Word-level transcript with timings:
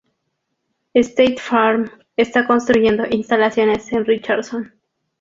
State 0.99 1.37
Farm 1.39 1.87
está 2.17 2.47
construyendo 2.47 3.05
instalaciones 3.11 3.93
en 3.93 4.03
Richardson. 4.03 4.73